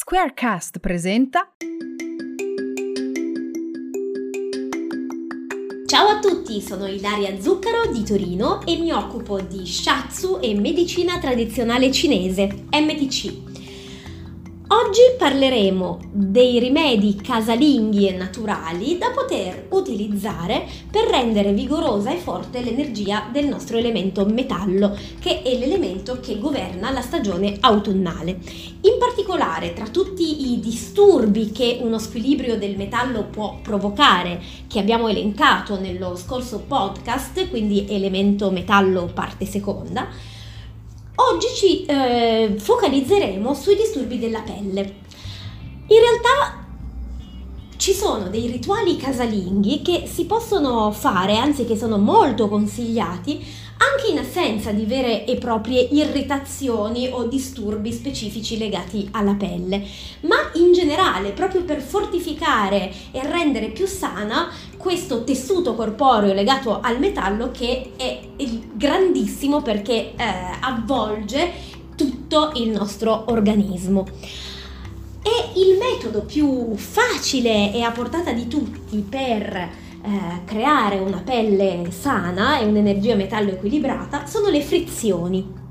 [0.00, 1.56] Squarecast presenta
[5.86, 11.18] Ciao a tutti, sono Ilaria Zuccaro di Torino e mi occupo di shiatsu e medicina
[11.18, 13.47] tradizionale cinese, MTC.
[14.88, 22.62] Oggi parleremo dei rimedi casalinghi e naturali da poter utilizzare per rendere vigorosa e forte
[22.62, 28.38] l'energia del nostro elemento metallo, che è l'elemento che governa la stagione autunnale.
[28.80, 35.08] In particolare, tra tutti i disturbi che uno squilibrio del metallo può provocare, che abbiamo
[35.08, 40.08] elencato nello scorso podcast, quindi elemento metallo parte seconda,
[41.20, 44.94] Oggi ci eh, focalizzeremo sui disturbi della pelle.
[45.88, 46.57] In realtà
[47.88, 53.42] ci sono dei rituali casalinghi che si possono fare, anzi che sono molto consigliati,
[53.78, 59.82] anche in assenza di vere e proprie irritazioni o disturbi specifici legati alla pelle,
[60.22, 66.98] ma in generale, proprio per fortificare e rendere più sana questo tessuto corporeo legato al
[66.98, 68.20] metallo che è
[68.74, 70.14] grandissimo perché eh,
[70.60, 71.52] avvolge
[71.96, 74.04] tutto il nostro organismo.
[75.28, 79.70] E il metodo più facile e a portata di tutti per eh,
[80.46, 85.67] creare una pelle sana e un'energia metallo equilibrata sono le frizioni.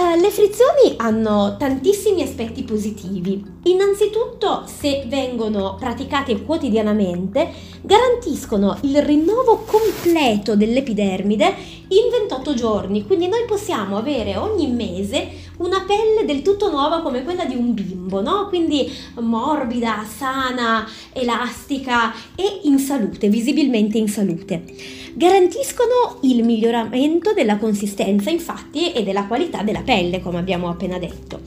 [0.00, 3.44] Uh, le frizioni hanno tantissimi aspetti positivi.
[3.64, 11.54] Innanzitutto, se vengono praticate quotidianamente, garantiscono il rinnovo completo dell'epidermide
[11.88, 15.28] in 28 giorni, quindi noi possiamo avere ogni mese
[15.58, 18.46] una pelle del tutto nuova come quella di un bimbo, no?
[18.48, 24.64] Quindi morbida, sana, elastica e in salute, visibilmente in salute.
[25.14, 31.40] Garantiscono il miglioramento della consistenza, infatti, e della qualità della pelle, come abbiamo appena detto.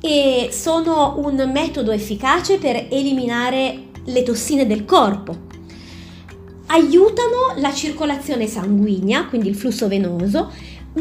[0.00, 5.46] E sono un metodo efficace per eliminare le tossine del corpo,
[6.66, 10.52] aiutano la circolazione sanguigna, quindi il flusso venoso,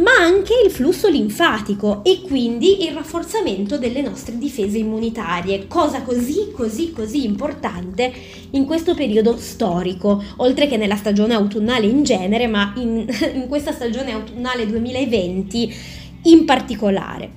[0.02, 6.52] ma anche il flusso linfatico e quindi il rafforzamento delle nostre difese immunitarie, cosa così
[6.54, 8.12] così così importante
[8.52, 13.72] in questo periodo storico, oltre che nella stagione autunnale in genere, ma in, in questa
[13.72, 15.76] stagione autunnale 2020
[16.24, 17.32] in particolare.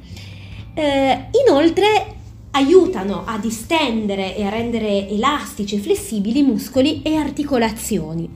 [0.75, 2.17] Eh, inoltre
[2.53, 8.29] aiutano a distendere e a rendere elastici e flessibili muscoli e articolazioni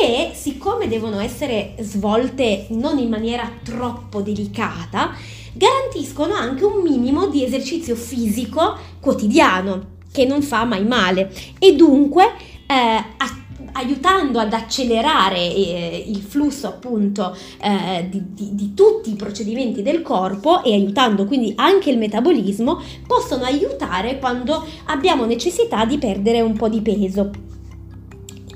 [0.00, 5.14] e siccome devono essere svolte non in maniera troppo delicata,
[5.52, 12.24] garantiscono anche un minimo di esercizio fisico quotidiano che non fa mai male e dunque
[12.66, 13.38] eh, a,
[13.72, 20.02] aiutando ad accelerare eh, il flusso appunto eh, di, di, di tutti i procedimenti del
[20.02, 26.54] corpo e aiutando quindi anche il metabolismo possono aiutare quando abbiamo necessità di perdere un
[26.54, 27.30] po' di peso.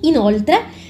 [0.03, 0.81] Inoltre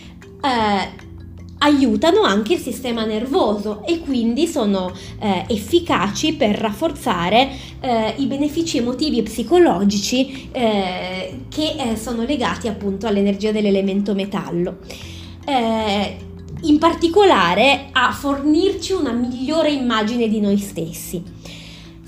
[0.42, 1.10] eh,
[1.58, 8.78] aiutano anche il sistema nervoso e quindi sono eh, efficaci per rafforzare eh, i benefici
[8.78, 14.78] emotivi e psicologici eh, che eh, sono legati appunto all'energia dell'elemento metallo.
[15.44, 16.16] Eh,
[16.64, 21.22] in particolare a fornirci una migliore immagine di noi stessi.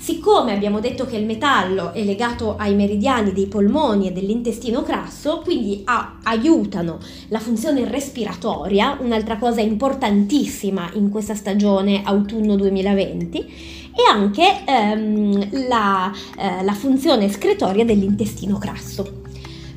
[0.05, 5.41] Siccome abbiamo detto che il metallo è legato ai meridiani dei polmoni e dell'intestino grasso,
[5.43, 6.99] quindi a, aiutano
[7.29, 16.13] la funzione respiratoria, un'altra cosa importantissima in questa stagione autunno 2020, e anche ehm, la,
[16.37, 19.21] eh, la funzione escretoria dell'intestino grasso.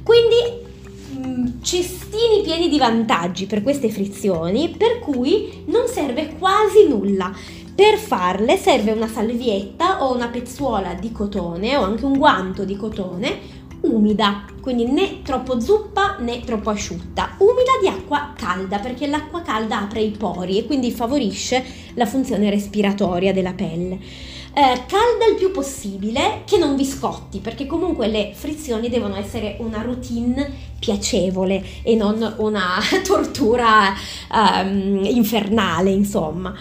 [0.02, 7.34] Quindi mm, cestini pieni di vantaggi per queste frizioni, per cui non serve quasi nulla.
[7.78, 12.74] Per farle serve una salvietta o una pezzuola di cotone o anche un guanto di
[12.74, 13.38] cotone
[13.82, 19.82] umida, quindi né troppo zuppa né troppo asciutta, umida di acqua calda perché l'acqua calda
[19.82, 23.94] apre i pori e quindi favorisce la funzione respiratoria della pelle.
[23.94, 29.54] Eh, calda il più possibile, che non vi scotti, perché comunque le frizioni devono essere
[29.60, 33.94] una routine piacevole e non una tortura
[34.32, 36.52] um, infernale, insomma.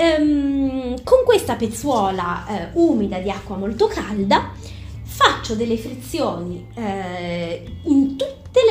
[0.00, 4.52] Ehm, con questa pezzuola eh, umida di acqua molto calda
[5.02, 8.16] faccio delle frizioni eh, in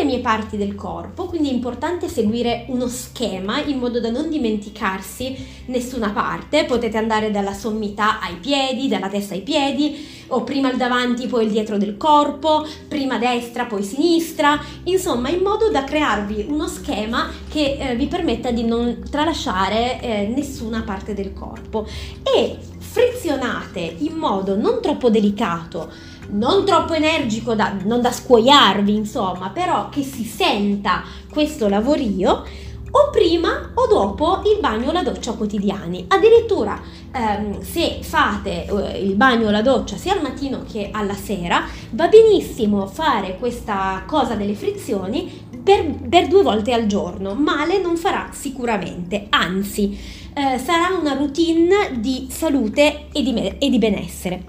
[0.08, 5.36] mie parti del corpo, quindi è importante seguire uno schema in modo da non dimenticarsi
[5.66, 6.64] nessuna parte.
[6.64, 11.46] Potete andare dalla sommità ai piedi, dalla testa ai piedi, o prima il davanti, poi
[11.46, 17.30] il dietro del corpo, prima destra, poi sinistra, insomma, in modo da crearvi uno schema
[17.50, 21.86] che eh, vi permetta di non tralasciare eh, nessuna parte del corpo.
[22.24, 29.50] E frizionate in modo non troppo delicato, non troppo energico, da, non da scuoiarvi, insomma,
[29.50, 32.44] però che si senta questo lavorio
[32.90, 36.06] o prima o dopo il bagno o la doccia quotidiani.
[36.08, 36.82] Addirittura
[37.12, 41.66] ehm, se fate eh, il bagno o la doccia sia al mattino che alla sera,
[41.92, 47.34] va benissimo fare questa cosa delle frizioni per, per due volte al giorno.
[47.34, 53.78] Male non farà sicuramente, anzi eh, sarà una routine di salute e di, e di
[53.78, 54.44] benessere.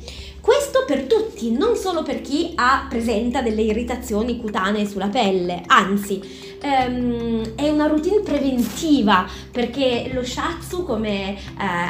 [0.88, 6.18] Per tutti, non solo per chi ha, presenta delle irritazioni cutanee sulla pelle, anzi
[6.62, 11.36] ehm, è una routine preventiva perché lo shatsu come eh,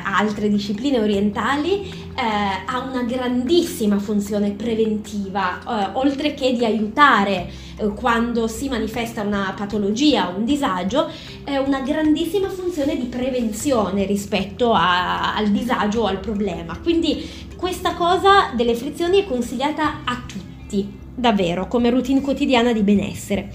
[0.03, 2.23] altre discipline orientali eh,
[2.67, 9.55] ha una grandissima funzione preventiva, eh, oltre che di aiutare eh, quando si manifesta una
[9.57, 11.09] patologia, un disagio,
[11.45, 16.77] è una grandissima funzione di prevenzione rispetto a, al disagio o al problema.
[16.83, 23.53] Quindi questa cosa delle frizioni è consigliata a tutti, davvero, come routine quotidiana di benessere.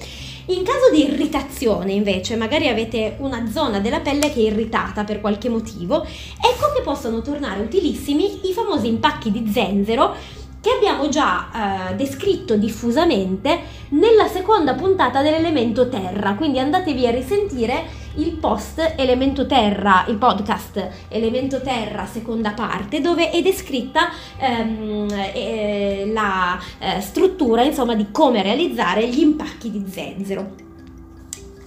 [0.48, 5.22] In caso di irritazione, invece, magari avete una zona della pelle che è irritata per
[5.22, 10.14] qualche motivo, ecco che possono tornare utilissimi i famosi impacchi di zenzero
[10.60, 13.58] che abbiamo già eh, descritto diffusamente
[13.90, 20.90] nella seconda puntata dell'elemento terra, quindi andatevi a risentire il post Elemento Terra, il podcast
[21.08, 28.42] Elemento Terra seconda parte, dove è descritta ehm, eh, la eh, struttura insomma di come
[28.42, 30.52] realizzare gli impacchi di zenzero.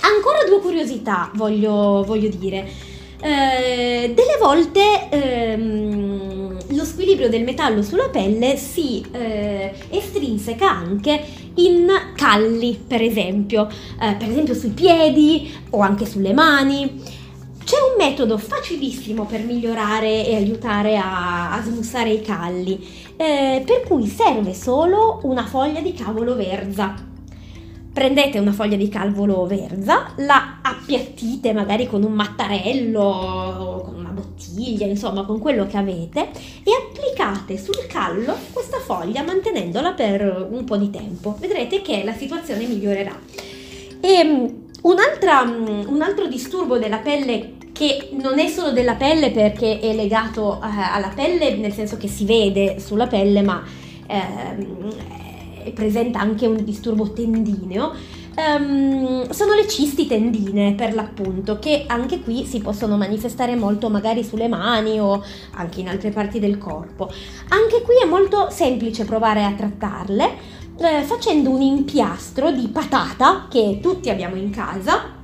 [0.00, 2.94] Ancora due curiosità voglio, voglio dire.
[3.18, 11.24] Eh, delle volte ehm, lo squilibrio del metallo sulla pelle si eh, estrinseca anche
[11.56, 13.68] in calli, per esempio,
[14.00, 17.02] eh, per esempio sui piedi o anche sulle mani.
[17.64, 22.78] C'è un metodo facilissimo per migliorare e aiutare a, a smussare i calli,
[23.16, 27.14] eh, per cui serve solo una foglia di cavolo verza
[27.96, 34.10] prendete una foglia di calvolo verza, la appiattite magari con un mattarello o con una
[34.10, 36.28] bottiglia, insomma con quello che avete
[36.62, 38.36] e applicate sul callo
[38.86, 41.36] foglia mantenendola per un po' di tempo.
[41.40, 43.18] Vedrete che la situazione migliorerà.
[44.00, 49.80] E mm, mm, un altro disturbo della pelle che non è solo della pelle perché
[49.80, 53.62] è legato eh, alla pelle, nel senso che si vede sulla pelle, ma
[54.06, 57.92] eh, presenta anche un disturbo tendineo,
[58.36, 64.22] um, sono le cisti tendine per l'appunto, che anche qui si possono manifestare molto magari
[64.22, 65.22] sulle mani o
[65.52, 67.10] anche in altre parti del corpo.
[67.48, 73.78] Anche qui è molto semplice provare a trattarle eh, facendo un impiastro di patata che
[73.80, 75.14] tutti abbiamo in casa,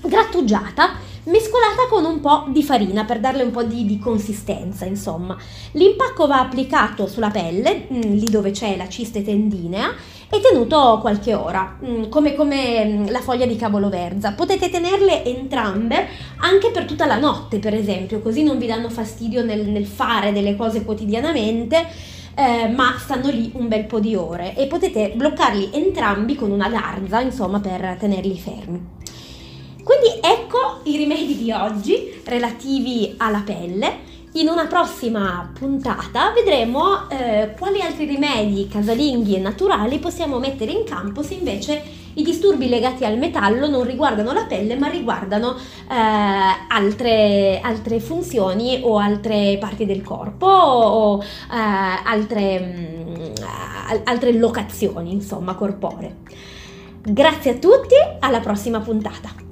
[0.00, 5.36] grattugiata mescolata con un po' di farina per darle un po' di, di consistenza, insomma.
[5.72, 9.94] L'impacco va applicato sulla pelle, mm, lì dove c'è la ciste tendinea,
[10.30, 14.32] e tenuto qualche ora, mm, come, come mm, la foglia di cavolo verza.
[14.32, 16.06] Potete tenerle entrambe
[16.38, 20.32] anche per tutta la notte, per esempio, così non vi danno fastidio nel, nel fare
[20.32, 22.16] delle cose quotidianamente.
[22.34, 26.68] Eh, ma stanno lì un bel po' di ore e potete bloccarli entrambi con una
[26.68, 28.80] garza, insomma, per tenerli fermi.
[29.82, 34.06] Quindi ecco i rimedi di oggi relativi alla pelle.
[34.38, 40.84] In una prossima puntata vedremo eh, quali altri rimedi casalinghi e naturali possiamo mettere in
[40.84, 41.82] campo se invece
[42.14, 45.94] i disturbi legati al metallo non riguardano la pelle ma riguardano eh,
[46.68, 51.24] altre, altre, funzioni o altre parti del corpo o eh,
[52.04, 56.14] altre, mh, mm, altre locazioni insomma corporee.
[57.02, 59.47] Grazie a tutti, alla prossima puntata.